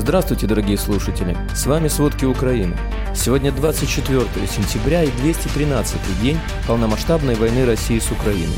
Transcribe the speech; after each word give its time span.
Здравствуйте, 0.00 0.46
дорогие 0.46 0.78
слушатели! 0.78 1.36
С 1.54 1.66
вами 1.66 1.88
«Сводки 1.88 2.24
Украины». 2.24 2.74
Сегодня 3.14 3.52
24 3.52 4.22
сентября 4.46 5.04
и 5.04 5.10
213 5.10 6.22
день 6.22 6.38
полномасштабной 6.66 7.34
войны 7.34 7.66
России 7.66 7.98
с 7.98 8.10
Украиной. 8.10 8.56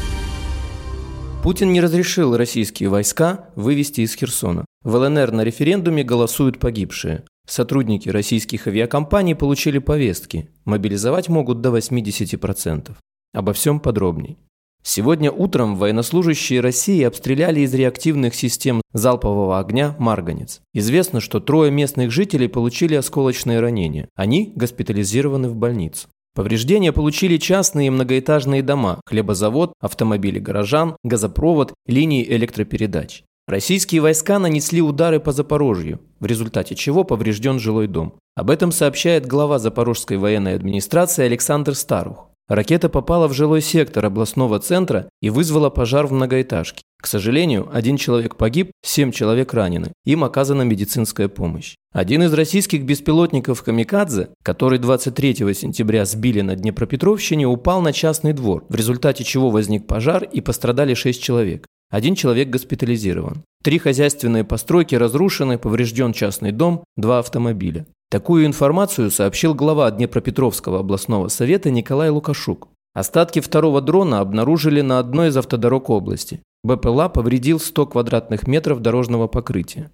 Путин 1.43 1.73
не 1.73 1.81
разрешил 1.81 2.37
российские 2.37 2.91
войска 2.91 3.49
вывести 3.57 4.03
из 4.03 4.15
Херсона. 4.15 4.65
В 4.85 4.95
ЛНР 4.95 5.33
на 5.33 5.41
референдуме 5.43 6.05
голосуют 6.05 6.61
погибшие. 6.61 7.25
Сотрудники 7.45 8.09
российских 8.09 8.69
авиакомпаний 8.69 9.35
получили 9.35 9.79
повестки. 9.79 10.49
Мобилизовать 10.65 11.29
могут 11.29 11.61
до 11.61 11.77
80%. 11.77 12.93
Обо 13.35 13.53
всем 13.53 13.81
подробней. 13.81 14.39
Сегодня 14.85 15.31
утром 15.31 15.77
военнослужащие 15.77 16.61
России 16.61 17.03
обстреляли 17.05 17.61
из 17.61 17.73
реактивных 17.73 18.35
систем 18.35 18.83
залпового 18.93 19.59
огня 19.59 19.95
«Марганец». 19.99 20.61
Известно, 20.75 21.21
что 21.21 21.39
трое 21.39 21.71
местных 21.71 22.11
жителей 22.11 22.49
получили 22.49 22.95
осколочные 22.97 23.61
ранения. 23.61 24.09
Они 24.17 24.53
госпитализированы 24.57 25.49
в 25.49 25.55
больницу. 25.55 26.09
Повреждения 26.35 26.93
получили 26.93 27.37
частные 27.37 27.91
многоэтажные 27.91 28.63
дома, 28.63 29.01
хлебозавод, 29.07 29.75
автомобили 29.81 30.39
горожан, 30.39 30.97
газопровод, 31.05 31.75
линии 31.87 32.25
электропередач. 32.25 33.23
Российские 33.47 34.01
войска 34.01 34.39
нанесли 34.39 34.81
удары 34.81 35.21
по 35.21 35.33
Запорожью, 35.33 36.01
в 36.21 36.27
результате 36.27 36.75
чего 36.75 37.05
поврежден 37.05 37.59
жилой 37.59 37.87
дом. 37.87 38.15
Об 38.35 38.51
этом 38.51 38.73
сообщает 38.73 39.27
глава 39.27 39.59
Запорожской 39.59 40.17
военной 40.17 40.55
администрации 40.55 41.25
Александр 41.25 41.75
Старух. 41.75 42.32
Ракета 42.55 42.91
попала 42.91 43.29
в 43.29 43.33
жилой 43.33 43.63
сектор 43.63 44.05
областного 44.05 44.59
центра 44.59 45.09
и 45.23 45.31
вызвала 45.31 45.71
пожар 45.71 46.07
в 46.07 46.13
многоэтажке. 46.13 46.83
К 47.01 47.07
сожалению, 47.07 47.67
один 47.73 47.97
человек 47.97 48.37
погиб, 48.37 48.73
семь 48.85 49.11
человек 49.11 49.55
ранены. 49.55 49.93
Им 50.05 50.23
оказана 50.23 50.61
медицинская 50.61 51.29
помощь. 51.29 51.77
Один 51.95 52.23
из 52.25 52.35
российских 52.35 52.85
беспилотников 52.85 53.63
«Камикадзе», 53.63 54.29
который 54.43 54.79
23 54.79 55.55
сентября 55.55 56.05
сбили 56.05 56.43
на 56.43 56.55
Днепропетровщине, 56.55 57.47
упал 57.47 57.81
на 57.81 57.95
частный 57.95 58.35
двор, 58.35 58.67
в 58.69 58.75
результате 58.75 59.25
чего 59.25 59.49
возник 59.49 59.87
пожар 59.87 60.23
и 60.23 60.43
пострадали 60.43 60.93
шесть 60.93 61.23
человек. 61.23 61.65
Один 61.91 62.15
человек 62.15 62.51
госпитализирован. 62.51 63.45
Три 63.65 63.79
хозяйственные 63.79 64.45
постройки 64.45 64.95
разрушены, 64.95 65.57
поврежден 65.57 66.13
частный 66.13 66.53
дом, 66.53 66.85
два 66.99 67.21
автомобиля. 67.21 67.87
Такую 68.13 68.45
информацию 68.45 69.11
сообщил 69.11 69.55
глава 69.55 69.91
Днепропетровского 69.91 70.81
областного 70.81 71.29
совета 71.29 71.71
Николай 71.71 72.11
Лукашук. 72.11 72.69
Остатки 72.93 73.41
второго 73.41 73.81
дрона 73.81 74.21
обнаружили 74.21 74.83
на 74.83 74.99
одной 74.99 75.29
из 75.29 75.37
автодорог 75.39 75.89
области. 75.89 76.43
БПЛА 76.63 77.09
повредил 77.09 77.59
100 77.59 77.87
квадратных 77.87 78.47
метров 78.47 78.81
дорожного 78.81 79.29
покрытия. 79.29 79.91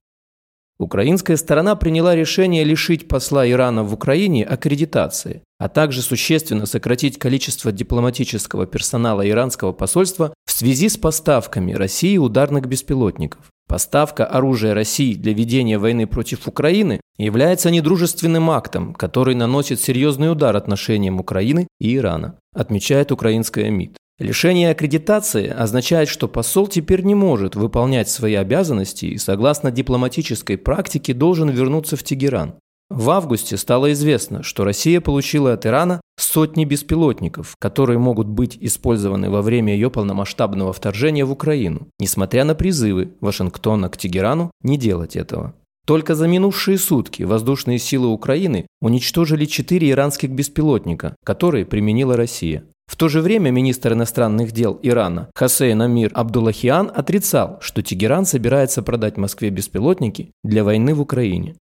Украинская 0.80 1.36
сторона 1.36 1.76
приняла 1.76 2.16
решение 2.16 2.64
лишить 2.64 3.06
посла 3.06 3.48
Ирана 3.48 3.84
в 3.84 3.94
Украине 3.94 4.44
аккредитации, 4.44 5.42
а 5.60 5.68
также 5.68 6.02
существенно 6.02 6.66
сократить 6.66 7.20
количество 7.20 7.70
дипломатического 7.70 8.66
персонала 8.66 9.28
иранского 9.28 9.70
посольства 9.70 10.34
связи 10.58 10.88
с 10.88 10.96
поставками 10.96 11.72
России 11.72 12.18
ударных 12.18 12.66
беспилотников. 12.66 13.42
Поставка 13.68 14.26
оружия 14.26 14.74
России 14.74 15.14
для 15.14 15.32
ведения 15.32 15.78
войны 15.78 16.08
против 16.08 16.48
Украины 16.48 17.00
является 17.16 17.70
недружественным 17.70 18.50
актом, 18.50 18.92
который 18.92 19.36
наносит 19.36 19.80
серьезный 19.80 20.32
удар 20.32 20.56
отношениям 20.56 21.20
Украины 21.20 21.68
и 21.78 21.94
Ирана, 21.94 22.40
отмечает 22.54 23.12
украинская 23.12 23.70
МИД. 23.70 23.96
Лишение 24.18 24.70
аккредитации 24.72 25.48
означает, 25.48 26.08
что 26.08 26.26
посол 26.26 26.66
теперь 26.66 27.02
не 27.02 27.14
может 27.14 27.54
выполнять 27.54 28.08
свои 28.08 28.34
обязанности 28.34 29.06
и, 29.06 29.16
согласно 29.16 29.70
дипломатической 29.70 30.58
практике, 30.58 31.14
должен 31.14 31.50
вернуться 31.50 31.96
в 31.96 32.02
Тегеран. 32.02 32.54
В 32.90 33.10
августе 33.10 33.56
стало 33.56 33.92
известно, 33.92 34.42
что 34.42 34.64
Россия 34.64 35.00
получила 35.00 35.52
от 35.52 35.66
Ирана 35.66 36.00
сотни 36.20 36.64
беспилотников, 36.64 37.54
которые 37.58 37.98
могут 37.98 38.26
быть 38.26 38.56
использованы 38.60 39.30
во 39.30 39.42
время 39.42 39.72
ее 39.74 39.90
полномасштабного 39.90 40.72
вторжения 40.72 41.24
в 41.24 41.32
Украину, 41.32 41.88
несмотря 41.98 42.44
на 42.44 42.54
призывы 42.54 43.12
Вашингтона 43.20 43.88
к 43.88 43.96
Тегерану 43.96 44.50
не 44.62 44.76
делать 44.76 45.16
этого. 45.16 45.54
Только 45.86 46.14
за 46.14 46.28
минувшие 46.28 46.76
сутки 46.76 47.22
воздушные 47.22 47.78
силы 47.78 48.08
Украины 48.08 48.66
уничтожили 48.82 49.46
четыре 49.46 49.90
иранских 49.90 50.30
беспилотника, 50.30 51.16
которые 51.24 51.64
применила 51.64 52.14
Россия. 52.14 52.64
В 52.86 52.96
то 52.96 53.08
же 53.08 53.20
время 53.20 53.50
министр 53.50 53.92
иностранных 53.92 54.52
дел 54.52 54.78
Ирана 54.82 55.30
Хасейн 55.34 55.80
Амир 55.80 56.10
Абдуллахиан 56.14 56.90
отрицал, 56.94 57.58
что 57.60 57.82
Тегеран 57.82 58.24
собирается 58.26 58.82
продать 58.82 59.16
Москве 59.16 59.50
беспилотники 59.50 60.30
для 60.42 60.64
войны 60.64 60.94
в 60.94 61.00
Украине. 61.00 61.54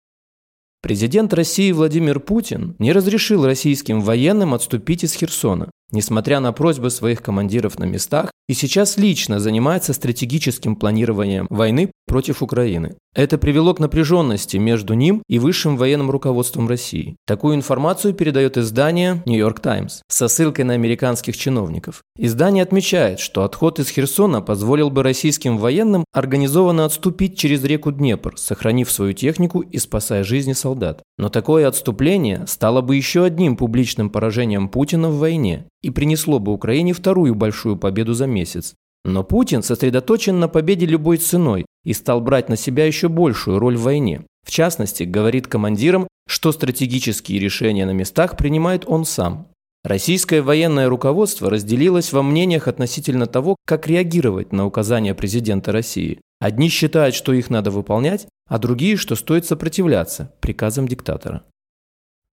Президент 0.81 1.33
России 1.33 1.71
Владимир 1.71 2.19
Путин 2.19 2.75
не 2.77 2.91
разрешил 2.91 3.45
российским 3.45 4.01
военным 4.01 4.53
отступить 4.53 5.03
из 5.03 5.13
Херсона, 5.13 5.71
несмотря 5.91 6.39
на 6.39 6.51
просьбы 6.51 6.89
своих 6.89 7.21
командиров 7.21 7.79
на 7.79 7.85
местах, 7.85 8.31
и 8.47 8.53
сейчас 8.53 8.97
лично 8.97 9.39
занимается 9.39 9.93
стратегическим 9.93 10.75
планированием 10.75 11.47
войны 11.49 11.91
против 12.07 12.41
Украины. 12.41 12.95
Это 13.13 13.37
привело 13.37 13.73
к 13.73 13.79
напряженности 13.79 14.57
между 14.57 14.93
ним 14.93 15.21
и 15.27 15.39
высшим 15.39 15.75
военным 15.75 16.09
руководством 16.11 16.69
России. 16.69 17.17
Такую 17.25 17.55
информацию 17.55 18.13
передает 18.13 18.57
издание 18.57 19.21
New 19.25 19.37
York 19.37 19.59
Times 19.59 20.01
со 20.07 20.29
ссылкой 20.29 20.63
на 20.65 20.73
американских 20.73 21.35
чиновников. 21.35 22.03
Издание 22.17 22.63
отмечает, 22.63 23.19
что 23.19 23.43
отход 23.43 23.79
из 23.79 23.89
Херсона 23.89 24.41
позволил 24.41 24.89
бы 24.89 25.03
российским 25.03 25.57
военным 25.57 26.05
организованно 26.13 26.85
отступить 26.85 27.37
через 27.37 27.63
реку 27.63 27.91
Днепр, 27.91 28.37
сохранив 28.37 28.89
свою 28.89 29.13
технику 29.13 29.59
и 29.59 29.77
спасая 29.77 30.23
жизни 30.23 30.53
солдат. 30.53 31.01
Но 31.17 31.29
такое 31.29 31.67
отступление 31.67 32.45
стало 32.47 32.81
бы 32.81 32.95
еще 32.95 33.25
одним 33.25 33.57
публичным 33.57 34.09
поражением 34.09 34.69
Путина 34.69 35.09
в 35.09 35.17
войне 35.17 35.65
и 35.81 35.89
принесло 35.89 36.39
бы 36.39 36.53
Украине 36.53 36.93
вторую 36.93 37.35
большую 37.35 37.77
победу 37.77 38.13
за 38.13 38.27
месяц. 38.27 38.75
Но 39.05 39.23
Путин 39.23 39.63
сосредоточен 39.63 40.39
на 40.39 40.47
победе 40.47 40.85
любой 40.85 41.17
ценой 41.17 41.65
и 41.85 41.93
стал 41.93 42.19
брать 42.21 42.49
на 42.49 42.57
себя 42.57 42.85
еще 42.85 43.07
большую 43.07 43.59
роль 43.59 43.77
в 43.77 43.83
войне. 43.83 44.23
В 44.45 44.51
частности, 44.51 45.03
говорит 45.03 45.47
командирам, 45.47 46.07
что 46.27 46.51
стратегические 46.51 47.39
решения 47.39 47.85
на 47.85 47.91
местах 47.91 48.37
принимает 48.37 48.83
он 48.85 49.05
сам. 49.05 49.47
Российское 49.83 50.41
военное 50.41 50.89
руководство 50.89 51.49
разделилось 51.49 52.11
во 52.11 52.21
мнениях 52.21 52.67
относительно 52.67 53.25
того, 53.25 53.55
как 53.65 53.87
реагировать 53.87 54.51
на 54.51 54.65
указания 54.65 55.15
президента 55.15 55.71
России. 55.71 56.19
Одни 56.39 56.67
считают, 56.69 57.15
что 57.15 57.31
их 57.31 57.49
надо 57.49 57.71
выполнять, 57.71 58.27
а 58.49 58.59
другие, 58.59 58.97
что 58.97 59.15
стоит 59.15 59.45
сопротивляться 59.45 60.33
приказам 60.41 60.87
диктатора. 60.87 61.43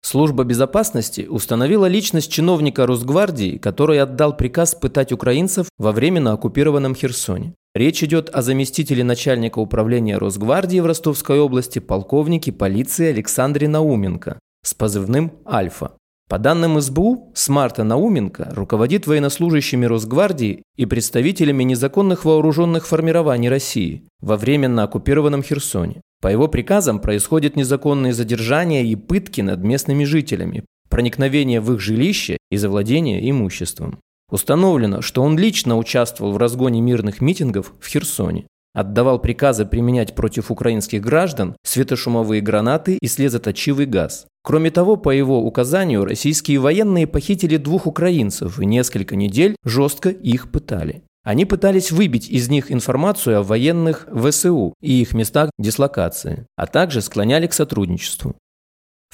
Служба 0.05 0.45
безопасности 0.45 1.23
установила 1.23 1.87
личность 1.87 2.31
чиновника 2.31 2.87
Росгвардии, 2.87 3.57
который 3.57 4.03
отдал 4.03 4.37
приказ 4.37 4.75
пытать 4.75 5.13
украинцев 5.13 5.69
во 5.79 5.93
время 5.93 6.21
на 6.21 6.35
оккупированном 6.35 6.95
Херсоне. 6.95 7.55
Речь 7.75 8.03
идет 8.03 8.29
о 8.29 8.43
заместителе 8.43 9.03
начальника 9.03 9.61
управления 9.61 10.19
Росгвардии 10.19 10.79
в 10.81 10.85
Ростовской 10.85 11.41
области 11.41 11.79
полковнике 11.79 12.53
полиции 12.53 13.07
Александре 13.07 13.67
Науменко 13.67 14.39
с 14.63 14.75
позывным 14.75 15.33
«Альфа». 15.51 15.93
По 16.29 16.39
данным 16.39 16.81
СБУ, 16.81 17.33
с 17.35 17.49
марта 17.51 17.85
Науменко 17.85 18.51
руководит 18.55 19.07
военнослужащими 19.07 19.85
Росгвардии 19.85 20.63
и 20.77 20.87
представителями 20.87 21.65
незаконных 21.65 22.25
вооруженных 22.25 22.87
формирований 22.87 23.51
России 23.51 24.05
во 24.21 24.37
временно 24.37 24.85
оккупированном 24.85 25.43
Херсоне. 25.43 26.01
По 26.23 26.29
его 26.29 26.49
приказам 26.49 27.01
происходят 27.01 27.57
незаконные 27.57 28.15
задержания 28.15 28.83
и 28.83 28.97
пытки 28.97 29.43
над 29.43 29.63
местными 29.63 30.05
жителями, 30.05 30.65
проникновение 30.89 31.61
в 31.61 31.71
их 31.75 31.81
жилище 31.81 32.39
и 32.51 32.57
завладение 32.57 33.29
имуществом. 33.29 33.99
Установлено, 34.31 35.03
что 35.03 35.23
он 35.23 35.39
лично 35.39 35.77
участвовал 35.77 36.33
в 36.33 36.39
разгоне 36.39 36.81
мирных 36.81 37.21
митингов 37.21 37.75
в 37.79 37.87
Херсоне, 37.87 38.47
отдавал 38.75 39.19
приказы 39.19 39.65
применять 39.65 40.15
против 40.15 40.51
украинских 40.51 41.01
граждан 41.01 41.57
светошумовые 41.65 42.43
гранаты 42.43 42.99
и 43.01 43.07
слезоточивый 43.07 43.87
газ. 43.87 44.27
Кроме 44.43 44.71
того, 44.71 44.97
по 44.97 45.11
его 45.11 45.43
указанию, 45.43 46.05
российские 46.05 46.59
военные 46.59 47.07
похитили 47.07 47.57
двух 47.57 47.87
украинцев 47.87 48.61
и 48.61 48.67
несколько 48.67 49.17
недель 49.17 49.57
жестко 49.65 50.11
их 50.11 50.53
пытали. 50.53 51.03
Они 51.23 51.47
пытались 51.47 51.91
выбить 51.91 52.29
из 52.29 52.51
них 52.51 52.71
информацию 52.71 53.39
о 53.39 53.43
военных 53.43 54.07
ВСУ 54.13 54.75
и 54.83 55.01
их 55.01 55.15
местах 55.15 55.51
дислокации, 55.59 56.47
а 56.57 56.67
также 56.67 57.01
склоняли 57.01 57.47
к 57.47 57.55
сотрудничеству. 57.55 58.35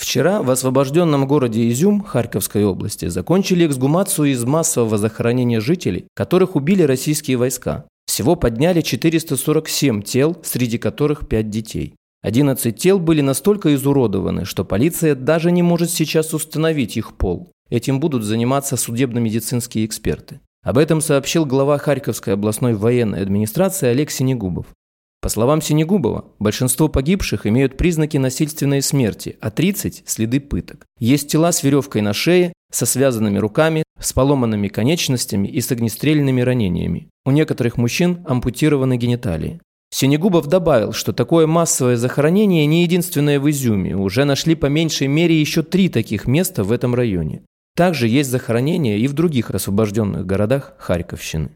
Вчера 0.00 0.42
в 0.42 0.50
освобожденном 0.50 1.28
городе 1.28 1.68
Изюм 1.68 2.02
Харьковской 2.02 2.64
области 2.64 3.06
закончили 3.06 3.66
эксгумацию 3.66 4.32
из 4.32 4.42
массового 4.44 4.96
захоронения 4.96 5.60
жителей, 5.60 6.06
которых 6.14 6.56
убили 6.56 6.82
российские 6.82 7.36
войска. 7.36 7.84
Всего 8.10 8.34
подняли 8.34 8.80
447 8.80 10.02
тел, 10.02 10.36
среди 10.42 10.78
которых 10.78 11.28
5 11.28 11.48
детей. 11.48 11.94
11 12.22 12.76
тел 12.76 12.98
были 12.98 13.20
настолько 13.20 13.72
изуродованы, 13.72 14.44
что 14.46 14.64
полиция 14.64 15.14
даже 15.14 15.52
не 15.52 15.62
может 15.62 15.92
сейчас 15.92 16.34
установить 16.34 16.96
их 16.96 17.16
пол. 17.16 17.52
Этим 17.68 18.00
будут 18.00 18.24
заниматься 18.24 18.76
судебно-медицинские 18.76 19.86
эксперты. 19.86 20.40
Об 20.64 20.78
этом 20.78 21.00
сообщил 21.00 21.46
глава 21.46 21.78
Харьковской 21.78 22.34
областной 22.34 22.74
военной 22.74 23.22
администрации 23.22 23.90
Олег 23.90 24.10
Синегубов. 24.10 24.66
По 25.22 25.28
словам 25.28 25.62
Синегубова, 25.62 26.24
большинство 26.40 26.88
погибших 26.88 27.46
имеют 27.46 27.76
признаки 27.76 28.16
насильственной 28.16 28.82
смерти, 28.82 29.36
а 29.40 29.52
30– 29.52 30.02
следы 30.06 30.40
пыток. 30.40 30.84
Есть 30.98 31.28
тела 31.30 31.52
с 31.52 31.62
веревкой 31.62 32.02
на 32.02 32.12
шее, 32.12 32.54
со 32.72 32.86
связанными 32.86 33.38
руками, 33.38 33.84
с 34.00 34.12
поломанными 34.12 34.68
конечностями 34.68 35.48
и 35.48 35.60
с 35.60 35.70
огнестрельными 35.70 36.40
ранениями. 36.40 37.08
У 37.24 37.30
некоторых 37.30 37.76
мужчин 37.76 38.24
ампутированы 38.26 38.96
гениталии. 38.96 39.60
Синегубов 39.92 40.46
добавил, 40.46 40.92
что 40.92 41.12
такое 41.12 41.46
массовое 41.46 41.96
захоронение 41.96 42.64
не 42.66 42.82
единственное 42.82 43.40
в 43.40 43.50
Изюме, 43.50 43.96
уже 43.96 44.24
нашли 44.24 44.54
по 44.54 44.66
меньшей 44.66 45.08
мере 45.08 45.38
еще 45.38 45.62
три 45.62 45.88
таких 45.88 46.26
места 46.26 46.62
в 46.62 46.72
этом 46.72 46.94
районе. 46.94 47.42
Также 47.76 48.08
есть 48.08 48.30
захоронения 48.30 48.96
и 48.96 49.06
в 49.08 49.12
других 49.12 49.50
освобожденных 49.50 50.26
городах 50.26 50.74
Харьковщины. 50.78 51.50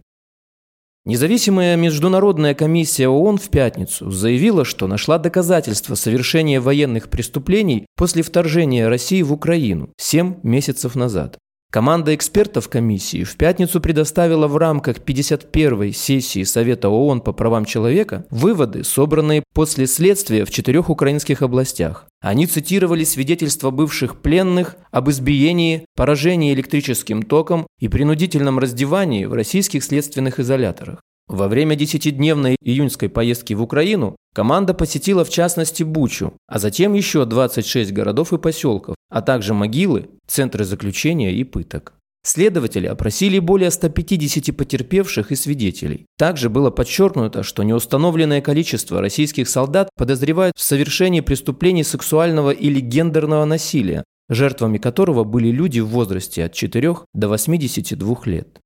Независимая 1.06 1.76
международная 1.76 2.54
комиссия 2.54 3.08
ООН 3.08 3.36
в 3.36 3.50
пятницу 3.50 4.10
заявила, 4.10 4.64
что 4.64 4.86
нашла 4.86 5.18
доказательства 5.18 5.96
совершения 5.96 6.62
военных 6.62 7.10
преступлений 7.10 7.84
после 7.94 8.22
вторжения 8.22 8.88
России 8.88 9.20
в 9.20 9.30
Украину 9.30 9.90
7 9.98 10.36
месяцев 10.42 10.94
назад. 10.94 11.36
Команда 11.74 12.14
экспертов 12.14 12.68
комиссии 12.68 13.24
в 13.24 13.34
пятницу 13.34 13.80
предоставила 13.80 14.46
в 14.46 14.56
рамках 14.56 14.98
51-й 14.98 15.92
сессии 15.92 16.44
Совета 16.44 16.88
ООН 16.88 17.20
по 17.20 17.32
правам 17.32 17.64
человека 17.64 18.26
выводы, 18.30 18.84
собранные 18.84 19.42
после 19.52 19.88
следствия 19.88 20.44
в 20.44 20.52
четырех 20.52 20.88
украинских 20.88 21.42
областях. 21.42 22.06
Они 22.20 22.46
цитировали 22.46 23.02
свидетельства 23.02 23.72
бывших 23.72 24.22
пленных 24.22 24.76
об 24.92 25.10
избиении, 25.10 25.84
поражении 25.96 26.54
электрическим 26.54 27.24
током 27.24 27.66
и 27.80 27.88
принудительном 27.88 28.60
раздевании 28.60 29.24
в 29.24 29.32
российских 29.32 29.82
следственных 29.82 30.38
изоляторах. 30.38 31.00
Во 31.26 31.48
время 31.48 31.74
десятидневной 31.74 32.54
июньской 32.62 33.08
поездки 33.08 33.54
в 33.54 33.62
Украину 33.62 34.14
команда 34.32 34.74
посетила 34.74 35.24
в 35.24 35.30
частности 35.30 35.82
Бучу, 35.82 36.34
а 36.46 36.58
затем 36.58 36.92
еще 36.92 37.24
26 37.24 37.92
городов 37.92 38.32
и 38.32 38.38
поселков, 38.38 38.94
а 39.14 39.22
также 39.22 39.54
могилы, 39.54 40.08
центры 40.26 40.64
заключения 40.64 41.32
и 41.32 41.44
пыток. 41.44 41.94
Следователи 42.24 42.88
опросили 42.88 43.38
более 43.38 43.70
150 43.70 44.56
потерпевших 44.56 45.30
и 45.30 45.36
свидетелей. 45.36 46.06
Также 46.18 46.50
было 46.50 46.70
подчеркнуто, 46.70 47.44
что 47.44 47.62
неустановленное 47.62 48.40
количество 48.40 49.00
российских 49.00 49.48
солдат 49.48 49.88
подозревают 49.96 50.54
в 50.56 50.62
совершении 50.62 51.20
преступлений 51.20 51.84
сексуального 51.84 52.50
или 52.50 52.80
гендерного 52.80 53.44
насилия, 53.44 54.02
жертвами 54.28 54.78
которого 54.78 55.22
были 55.22 55.52
люди 55.52 55.78
в 55.78 55.90
возрасте 55.90 56.46
от 56.46 56.52
4 56.52 56.96
до 57.14 57.28
82 57.28 58.16
лет. 58.24 58.58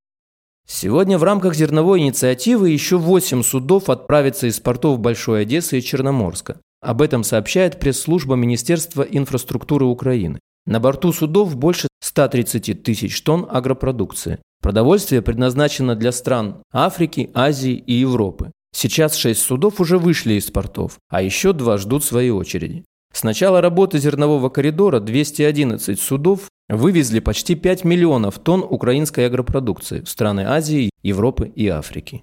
Сегодня 0.67 1.19
в 1.19 1.25
рамках 1.25 1.55
зерновой 1.55 2.01
инициативы 2.01 2.71
еще 2.71 2.97
8 2.97 3.43
судов 3.43 3.91
отправятся 3.91 4.47
из 4.47 4.61
портов 4.61 4.99
Большой 4.99 5.43
Одессы 5.43 5.79
и 5.79 5.83
Черноморска. 5.83 6.59
Об 6.81 7.03
этом 7.03 7.25
сообщает 7.25 7.81
пресс-служба 7.81 8.35
Министерства 8.37 9.03
инфраструктуры 9.03 9.85
Украины. 9.85 10.39
На 10.67 10.81
борту 10.81 11.13
судов 11.13 11.57
больше 11.57 11.89
130 12.01 12.83
тысяч 12.83 13.21
тонн 13.23 13.47
агропродукции. 13.51 14.39
Продовольствие 14.61 15.23
предназначено 15.23 15.97
для 15.97 16.13
стран 16.13 16.63
Африки, 16.73 17.31
Азии 17.35 17.75
и 17.75 17.95
Европы. 17.95 18.53
Сейчас 18.75 19.17
6 19.17 19.41
судов 19.41 19.81
уже 19.81 19.99
вышли 19.99 20.35
из 20.35 20.51
портов, 20.51 20.99
а 21.09 21.23
еще 21.23 21.53
два 21.53 21.79
ждут 21.79 22.05
своей 22.05 22.31
очереди. 22.31 22.85
С 23.13 23.25
начала 23.25 23.61
работы 23.61 23.99
зернового 23.99 24.51
коридора 24.51 25.01
211 25.01 25.99
судов 25.99 26.49
вывезли 26.69 27.21
почти 27.21 27.55
5 27.55 27.85
миллионов 27.85 28.39
тонн 28.39 28.63
украинской 28.63 29.27
агропродукции 29.27 30.03
в 30.03 30.09
страны 30.09 30.43
Азии, 30.47 30.91
Европы 31.03 31.51
и 31.55 31.67
Африки. 31.69 32.23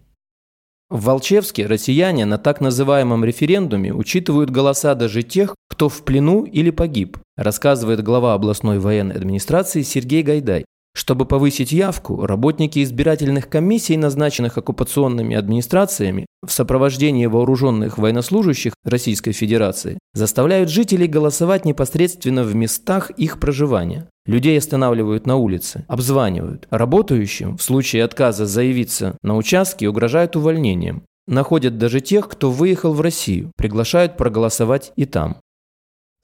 В 0.89 1.05
Волчевске 1.05 1.65
россияне 1.65 2.25
на 2.25 2.37
так 2.37 2.61
называемом 2.61 3.25
референдуме 3.25 3.91
учитывают 3.91 4.51
голоса 4.51 4.93
даже 4.93 5.23
тех, 5.23 5.55
кто 5.67 5.89
в 5.89 6.03
плену 6.03 6.43
или 6.43 6.69
погиб, 6.69 7.17
рассказывает 7.35 8.03
глава 8.03 8.35
областной 8.35 8.77
военной 8.77 9.15
администрации 9.15 9.81
Сергей 9.81 10.21
Гайдай. 10.21 10.65
Чтобы 10.95 11.25
повысить 11.25 11.74
явку, 11.74 12.25
работники 12.25 12.81
избирательных 12.81 13.50
комиссий, 13.50 13.97
назначенных 13.97 14.57
оккупационными 14.57 15.36
администрациями 15.36 16.25
в 16.42 16.51
сопровождении 16.51 17.25
вооруженных 17.25 17.97
военнослужащих 17.97 18.74
Российской 18.86 19.33
Федерации, 19.33 20.00
заставляют 20.13 20.69
жителей 20.69 21.07
голосовать 21.07 21.65
непосредственно 21.65 22.44
в 22.44 22.56
местах 22.56 23.09
их 23.12 23.42
проживания. 23.42 24.07
Людей 24.25 24.57
останавливают 24.57 25.27
на 25.27 25.36
улице, 25.36 25.83
обзванивают. 25.89 26.65
Работающим 26.69 27.57
в 27.57 27.62
случае 27.62 28.06
отказа 28.06 28.45
заявиться 28.45 29.18
на 29.21 29.36
участке 29.36 29.89
угрожают 29.89 30.38
увольнением. 30.38 31.03
Находят 31.27 31.77
даже 31.77 32.00
тех, 32.00 32.30
кто 32.30 32.51
выехал 32.51 32.94
в 32.94 33.01
Россию, 33.01 33.51
приглашают 33.57 34.15
проголосовать 34.15 34.94
и 34.95 35.06
там. 35.06 35.42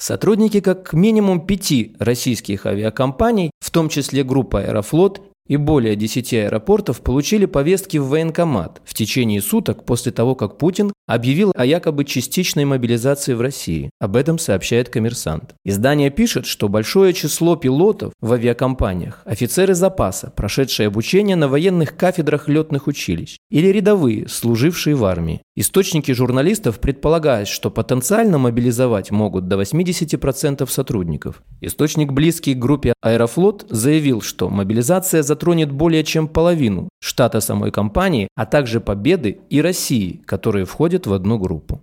Сотрудники 0.02 0.62
как 0.62 0.94
минимум 0.94 1.46
пяти 1.46 1.96
российских 2.00 2.66
авиакомпаний, 2.66 3.52
в 3.60 3.70
том 3.70 3.88
числе 3.88 4.24
группа 4.24 4.62
«Аэрофлот» 4.62 5.22
и 5.48 5.58
более 5.58 5.96
10 5.96 6.34
аэропортов 6.34 7.02
получили 7.02 7.46
повестки 7.46 7.98
в 7.98 8.08
военкомат 8.08 8.82
в 8.86 8.94
течение 8.94 9.42
суток 9.42 9.86
после 9.86 10.12
того, 10.12 10.36
как 10.36 10.58
Путин 10.58 10.92
объявил 11.08 11.52
о 11.56 11.66
якобы 11.66 12.06
частичной 12.06 12.66
мобилизации 12.66 13.34
в 13.34 13.42
России. 13.42 13.90
Об 14.00 14.16
этом 14.16 14.40
сообщает 14.40 14.90
коммерсант. 14.90 15.56
Издание 15.66 16.10
пишет, 16.10 16.46
что 16.46 16.70
большое 16.70 17.14
число 17.14 17.56
пилотов 17.56 18.14
в 18.22 18.34
авиакомпаниях– 18.34 19.22
офицеры 19.26 19.74
запаса, 19.74 20.32
прошедшие 20.36 20.88
обучение 20.88 21.36
на 21.36 21.48
военных 21.48 21.98
кафедрах 21.98 22.48
летных 22.48 22.88
училищ, 22.88 23.38
или 23.50 23.68
рядовые, 23.68 24.28
служившие 24.30 24.96
в 24.96 25.04
армии. 25.04 25.42
Источники 25.56 26.14
журналистов 26.14 26.80
предполагают, 26.80 27.50
что 27.50 27.70
потенциально 27.70 28.38
мобилизовать 28.38 29.12
могут 29.12 29.50
до 29.50 29.62
80% 29.62 30.66
сотрудников. 30.70 31.44
Источник, 31.60 32.14
близкий 32.14 32.54
к 32.54 32.60
группе 32.60 32.94
«Аэрофлот», 33.02 33.66
заявил, 33.70 34.22
что 34.22 34.50
мобилизация 34.50 35.24
затронет 35.32 35.72
более 35.72 36.04
чем 36.04 36.28
половину 36.28 36.90
штата 37.00 37.40
самой 37.40 37.72
компании, 37.72 38.28
а 38.36 38.46
также 38.46 38.82
Победы 38.82 39.40
и 39.50 39.62
России, 39.62 40.22
которые 40.26 40.66
входят 40.66 41.08
в 41.08 41.14
одну 41.14 41.40
группу. 41.40 41.82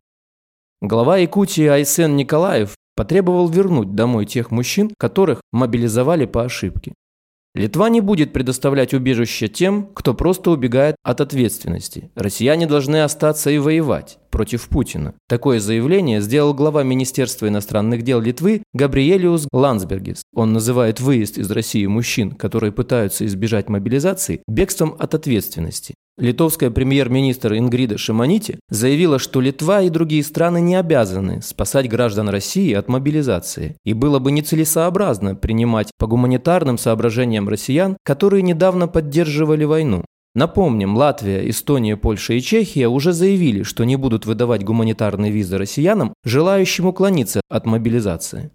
Глава 0.82 1.16
Якутии 1.16 1.66
Айсен 1.66 2.14
Николаев 2.16 2.74
потребовал 2.94 3.48
вернуть 3.48 3.94
домой 3.94 4.26
тех 4.26 4.50
мужчин, 4.50 4.90
которых 4.98 5.40
мобилизовали 5.50 6.26
по 6.26 6.42
ошибке. 6.42 6.92
Литва 7.54 7.88
не 7.88 8.02
будет 8.02 8.34
предоставлять 8.34 8.92
убежище 8.92 9.48
тем, 9.48 9.86
кто 9.94 10.12
просто 10.12 10.50
убегает 10.50 10.96
от 11.02 11.22
ответственности. 11.22 12.10
Россияне 12.14 12.66
должны 12.66 13.02
остаться 13.02 13.50
и 13.50 13.58
воевать 13.58 14.18
против 14.38 14.68
Путина. 14.68 15.14
Такое 15.28 15.58
заявление 15.58 16.20
сделал 16.20 16.54
глава 16.54 16.84
Министерства 16.84 17.48
иностранных 17.48 18.02
дел 18.02 18.20
Литвы 18.20 18.62
Габриэлиус 18.72 19.48
Ландсбергис. 19.52 20.22
Он 20.32 20.52
называет 20.52 21.00
выезд 21.00 21.38
из 21.38 21.50
России 21.50 21.86
мужчин, 21.86 22.30
которые 22.30 22.70
пытаются 22.70 23.26
избежать 23.26 23.68
мобилизации, 23.68 24.42
бегством 24.46 24.94
от 24.96 25.16
ответственности. 25.16 25.94
Литовская 26.18 26.70
премьер-министр 26.70 27.54
Ингрида 27.54 27.98
Шимонити 27.98 28.60
заявила, 28.68 29.18
что 29.18 29.40
Литва 29.40 29.82
и 29.82 29.90
другие 29.90 30.22
страны 30.22 30.60
не 30.60 30.76
обязаны 30.76 31.42
спасать 31.42 31.88
граждан 31.88 32.28
России 32.28 32.72
от 32.72 32.86
мобилизации, 32.86 33.74
и 33.84 33.92
было 33.92 34.20
бы 34.20 34.30
нецелесообразно 34.30 35.34
принимать 35.34 35.90
по 35.98 36.06
гуманитарным 36.06 36.78
соображениям 36.78 37.48
россиян, 37.48 37.96
которые 38.04 38.42
недавно 38.42 38.86
поддерживали 38.86 39.64
войну. 39.64 40.04
Напомним, 40.34 40.96
Латвия, 40.96 41.48
Эстония, 41.48 41.96
Польша 41.96 42.34
и 42.34 42.40
Чехия 42.40 42.88
уже 42.88 43.12
заявили, 43.12 43.62
что 43.62 43.84
не 43.84 43.96
будут 43.96 44.26
выдавать 44.26 44.64
гуманитарные 44.64 45.32
визы 45.32 45.58
россиянам, 45.58 46.14
желающим 46.24 46.86
уклониться 46.86 47.40
от 47.48 47.66
мобилизации. 47.66 48.50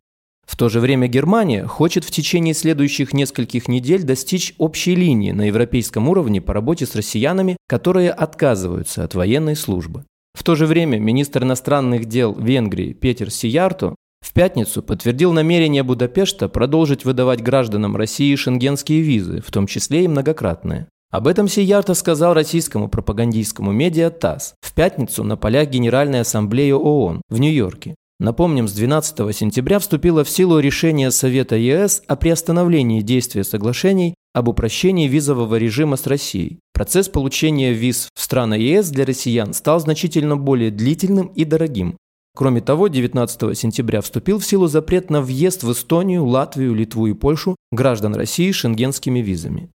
В 0.45 0.57
то 0.57 0.69
же 0.69 0.79
время 0.79 1.07
Германия 1.07 1.65
хочет 1.65 2.03
в 2.03 2.11
течение 2.11 2.53
следующих 2.53 3.13
нескольких 3.13 3.67
недель 3.67 4.03
достичь 4.03 4.53
общей 4.57 4.95
линии 4.95 5.31
на 5.31 5.47
европейском 5.47 6.09
уровне 6.09 6.41
по 6.41 6.53
работе 6.53 6.85
с 6.85 6.95
россиянами, 6.95 7.57
которые 7.67 8.11
отказываются 8.11 9.03
от 9.03 9.15
военной 9.15 9.55
службы. 9.55 10.05
В 10.33 10.43
то 10.43 10.55
же 10.55 10.65
время 10.65 10.99
министр 10.99 11.43
иностранных 11.43 12.05
дел 12.05 12.33
Венгрии 12.33 12.93
Петер 12.93 13.29
Сиярто 13.29 13.95
в 14.21 14.33
пятницу 14.33 14.81
подтвердил 14.81 15.31
намерение 15.33 15.83
Будапешта 15.83 16.49
продолжить 16.49 17.05
выдавать 17.05 17.41
гражданам 17.41 17.95
России 17.95 18.35
шенгенские 18.35 19.01
визы, 19.01 19.41
в 19.41 19.51
том 19.51 19.67
числе 19.67 20.05
и 20.05 20.07
многократные. 20.07 20.87
Об 21.13 21.27
этом 21.27 21.47
Сиярто 21.47 21.93
сказал 21.93 22.33
российскому 22.33 22.87
пропагандистскому 22.87 23.71
медиа 23.71 24.09
ТАСС 24.09 24.55
в 24.61 24.73
пятницу 24.73 25.23
на 25.23 25.37
полях 25.37 25.69
Генеральной 25.69 26.21
Ассамблеи 26.21 26.71
ООН 26.71 27.21
в 27.29 27.39
Нью-Йорке. 27.39 27.93
Напомним, 28.19 28.67
с 28.67 28.73
12 28.73 29.35
сентября 29.35 29.77
вступило 29.77 30.23
в 30.23 30.29
силу 30.31 30.57
решение 30.57 31.11
Совета 31.11 31.55
ЕС 31.55 32.01
о 32.07 32.15
приостановлении 32.15 33.01
действия 33.01 33.43
соглашений 33.43 34.15
об 34.33 34.47
упрощении 34.47 35.07
визового 35.07 35.57
режима 35.57 35.97
с 35.97 36.07
Россией. 36.07 36.57
Процесс 36.73 37.09
получения 37.09 37.73
виз 37.73 38.09
в 38.15 38.19
страны 38.19 38.55
ЕС 38.55 38.89
для 38.89 39.05
россиян 39.05 39.53
стал 39.53 39.79
значительно 39.79 40.35
более 40.35 40.71
длительным 40.71 41.27
и 41.27 41.45
дорогим. 41.45 41.95
Кроме 42.35 42.59
того, 42.59 42.87
19 42.87 43.55
сентября 43.55 44.01
вступил 44.01 44.39
в 44.39 44.45
силу 44.47 44.65
запрет 44.65 45.11
на 45.11 45.21
въезд 45.21 45.61
в 45.61 45.71
Эстонию, 45.73 46.25
Латвию, 46.25 46.73
Литву 46.73 47.05
и 47.05 47.13
Польшу 47.13 47.55
граждан 47.71 48.15
России 48.15 48.51
шенгенскими 48.51 49.19
визами. 49.19 49.69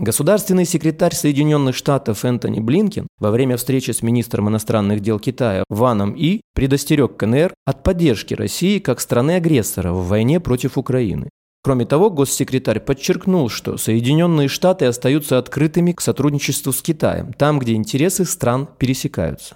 Государственный 0.00 0.64
секретарь 0.64 1.14
Соединенных 1.14 1.76
Штатов 1.76 2.24
Энтони 2.24 2.58
Блинкен 2.58 3.06
во 3.18 3.30
время 3.30 3.58
встречи 3.58 3.90
с 3.90 4.00
министром 4.00 4.48
иностранных 4.48 5.00
дел 5.00 5.18
Китая 5.18 5.62
Ваном 5.68 6.12
И 6.12 6.40
предостерег 6.54 7.18
КНР 7.18 7.52
от 7.66 7.82
поддержки 7.82 8.32
России 8.32 8.78
как 8.78 8.98
страны-агрессора 8.98 9.92
в 9.92 10.08
войне 10.08 10.40
против 10.40 10.78
Украины. 10.78 11.28
Кроме 11.62 11.84
того, 11.84 12.08
госсекретарь 12.08 12.80
подчеркнул, 12.80 13.50
что 13.50 13.76
Соединенные 13.76 14.48
Штаты 14.48 14.86
остаются 14.86 15.36
открытыми 15.36 15.92
к 15.92 16.00
сотрудничеству 16.00 16.72
с 16.72 16.80
Китаем, 16.80 17.34
там, 17.34 17.58
где 17.58 17.74
интересы 17.74 18.24
стран 18.24 18.70
пересекаются. 18.78 19.54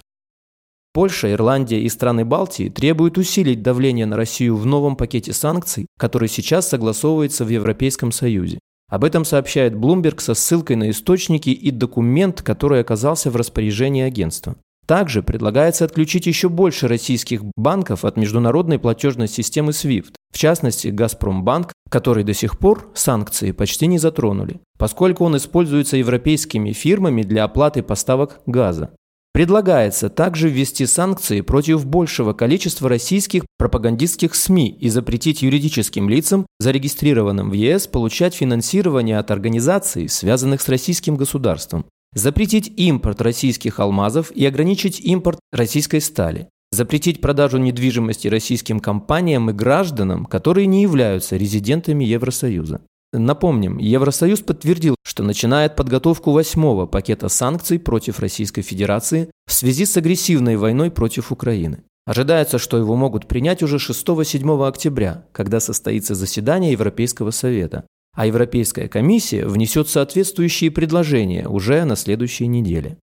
Польша, 0.93 1.31
Ирландия 1.31 1.81
и 1.81 1.89
страны 1.89 2.23
Балтии 2.23 2.69
требуют 2.69 3.17
усилить 3.17 3.63
давление 3.63 4.05
на 4.05 4.15
Россию 4.15 4.57
в 4.57 4.67
новом 4.67 4.95
пакете 4.95 5.33
санкций, 5.33 5.87
который 5.97 6.29
сейчас 6.29 6.69
согласовывается 6.69 7.45
в 7.45 7.49
Европейском 7.49 8.11
Союзе. 8.11 8.59
Об 8.87 9.03
этом 9.03 9.25
сообщает 9.25 9.73
Bloomberg 9.73 10.19
со 10.19 10.35
ссылкой 10.35 10.75
на 10.75 10.89
источники 10.91 11.49
и 11.49 11.71
документ, 11.71 12.41
который 12.41 12.81
оказался 12.81 13.31
в 13.31 13.35
распоряжении 13.35 14.03
агентства. 14.03 14.55
Также 14.85 15.23
предлагается 15.23 15.83
отключить 15.85 16.27
еще 16.27 16.47
больше 16.47 16.87
российских 16.87 17.41
банков 17.55 18.05
от 18.05 18.17
международной 18.17 18.77
платежной 18.77 19.27
системы 19.27 19.71
SWIFT, 19.71 20.13
в 20.31 20.37
частности 20.37 20.89
«Газпромбанк», 20.89 21.73
который 21.89 22.23
до 22.23 22.33
сих 22.33 22.59
пор 22.59 22.91
санкции 22.93 23.51
почти 23.51 23.87
не 23.87 23.97
затронули, 23.97 24.59
поскольку 24.77 25.25
он 25.25 25.37
используется 25.37 25.97
европейскими 25.97 26.71
фирмами 26.71 27.23
для 27.23 27.45
оплаты 27.45 27.81
поставок 27.81 28.41
газа. 28.45 28.91
Предлагается 29.35 30.09
также 30.09 30.47
ввести 30.47 30.85
санкции 30.85 31.41
против 31.41 31.85
большего 31.85 32.31
количества 32.31 32.87
российских 32.87 33.43
пропагандистских 33.57 34.33
СМИ 34.33 34.69
и 34.79 34.87
запретить 34.87 35.41
юридическим 35.41 36.07
лицам, 36.07 36.45
зарегистрированным 36.61 37.49
в 37.49 37.53
ЕС, 37.53 37.87
получать 37.87 38.33
финансирование 38.33 39.19
от 39.19 39.31
организаций, 39.31 40.07
связанных 40.07 40.61
с 40.61 40.69
российским 40.69 41.17
государством. 41.17 41.85
Запретить 42.13 42.71
импорт 42.77 43.19
российских 43.21 43.81
алмазов 43.81 44.31
и 44.31 44.45
ограничить 44.45 45.01
импорт 45.01 45.39
российской 45.51 45.99
стали. 45.99 46.47
Запретить 46.71 47.19
продажу 47.19 47.57
недвижимости 47.57 48.29
российским 48.29 48.79
компаниям 48.79 49.49
и 49.49 49.53
гражданам, 49.53 50.25
которые 50.25 50.65
не 50.65 50.81
являются 50.81 51.35
резидентами 51.35 52.05
Евросоюза. 52.05 52.79
Напомним, 53.17 53.77
Евросоюз 53.77 54.41
подтвердил, 54.41 54.95
что 55.03 55.23
начинает 55.23 55.75
подготовку 55.75 56.31
восьмого 56.31 56.85
пакета 56.85 57.29
санкций 57.29 57.79
против 57.79 58.19
Российской 58.19 58.61
Федерации 58.61 59.29
в 59.47 59.53
связи 59.53 59.85
с 59.85 59.95
агрессивной 59.95 60.57
войной 60.57 60.91
против 60.91 61.31
Украины. 61.31 61.83
Ожидается, 62.05 62.59
что 62.59 62.77
его 62.77 62.95
могут 62.95 63.27
принять 63.27 63.63
уже 63.63 63.77
6-7 63.77 64.67
октября, 64.67 65.25
когда 65.31 65.59
состоится 65.59 66.13
заседание 66.13 66.73
Европейского 66.73 67.31
Совета, 67.31 67.85
а 68.15 68.27
Европейская 68.27 68.87
комиссия 68.87 69.45
внесет 69.45 69.89
соответствующие 69.89 70.71
предложения 70.71 71.47
уже 71.47 71.83
на 71.85 71.95
следующей 71.95 72.47
неделе. 72.47 72.97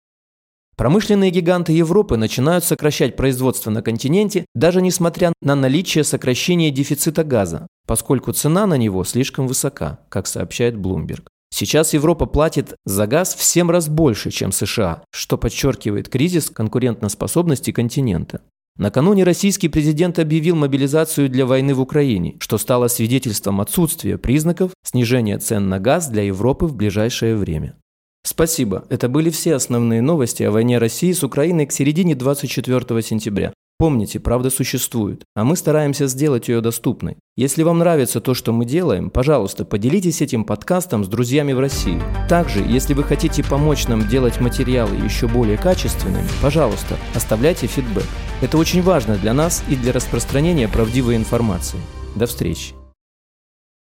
Промышленные 0.77 1.31
гиганты 1.31 1.73
Европы 1.73 2.17
начинают 2.17 2.65
сокращать 2.65 3.15
производство 3.15 3.71
на 3.71 3.83
континенте, 3.83 4.47
даже 4.55 4.81
несмотря 4.81 5.33
на 5.43 5.55
наличие 5.55 6.03
сокращения 6.03 6.71
дефицита 6.71 7.25
газа, 7.25 7.67
поскольку 7.87 8.33
цена 8.33 8.67
на 8.67 8.77
него 8.77 9.05
слишком 9.05 9.47
высока, 9.47 10.01
как 10.09 10.27
сообщает 10.27 10.75
Bloomberg. 10.75 11.25
Сейчас 11.55 11.93
Европа 11.93 12.25
платит 12.25 12.75
за 12.87 13.07
газ 13.07 13.35
в 13.35 13.45
7 13.45 13.71
раз 13.71 13.89
больше, 13.89 14.31
чем 14.31 14.53
США, 14.53 15.03
что 15.11 15.37
подчеркивает 15.37 16.09
кризис 16.09 16.49
конкурентоспособности 16.49 17.73
континента. 17.73 18.41
Накануне 18.79 19.25
российский 19.25 19.69
президент 19.69 20.19
объявил 20.19 20.57
мобилизацию 20.57 21.29
для 21.29 21.45
войны 21.45 21.75
в 21.75 21.81
Украине, 21.83 22.37
что 22.41 22.57
стало 22.57 22.89
свидетельством 22.89 23.61
отсутствия 23.61 24.17
признаков 24.17 24.73
снижения 24.83 25.39
цен 25.39 25.69
на 25.69 25.79
газ 25.79 26.09
для 26.09 26.23
Европы 26.23 26.65
в 26.65 26.75
ближайшее 26.75 27.37
время. 27.37 27.77
Спасибо. 28.25 28.85
Это 28.89 29.09
были 29.09 29.31
все 29.31 29.55
основные 29.55 30.01
новости 30.01 30.43
о 30.43 30.51
войне 30.51 30.79
России 30.79 31.13
с 31.13 31.25
Украиной 31.25 31.67
к 31.67 31.73
середине 31.73 32.15
24 32.15 33.03
сентября. 33.03 33.53
Помните, 33.79 34.21
правда 34.21 34.49
существует, 34.49 35.25
а 35.35 35.43
мы 35.43 35.57
стараемся 35.57 36.07
сделать 36.07 36.47
ее 36.49 36.61
доступной. 36.61 37.17
Если 37.37 37.65
вам 37.65 37.81
нравится 37.81 38.21
то, 38.21 38.33
что 38.33 38.53
мы 38.53 38.65
делаем, 38.65 39.11
пожалуйста, 39.11 39.65
поделитесь 39.65 40.23
этим 40.23 40.45
подкастом 40.45 41.03
с 41.03 41.09
друзьями 41.09 41.53
в 41.53 41.59
России. 41.59 42.01
Также, 42.29 42.61
если 42.61 42.95
вы 42.95 43.03
хотите 43.03 43.43
помочь 43.43 43.89
нам 43.89 44.07
делать 44.07 44.41
материалы 44.41 44.95
еще 44.95 45.27
более 45.27 45.59
качественными, 45.59 46.29
пожалуйста, 46.41 46.97
оставляйте 47.17 47.67
фидбэк. 47.67 48.07
Это 48.41 48.57
очень 48.57 48.83
важно 48.83 49.17
для 49.17 49.35
нас 49.35 49.65
и 49.69 49.75
для 49.75 49.93
распространения 49.93 50.69
правдивой 50.69 51.17
информации. 51.17 51.81
До 52.15 52.27
встречи. 52.27 52.75